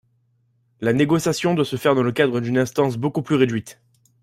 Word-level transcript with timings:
La 0.79 0.93
négociation 0.93 1.53
doit 1.53 1.63
se 1.63 1.75
faire 1.75 1.93
dans 1.93 2.01
le 2.01 2.11
cadre 2.11 2.39
d’une 2.39 2.57
instance 2.57 2.97
beaucoup 2.97 3.21
plus 3.21 3.35
réduite. 3.35 3.79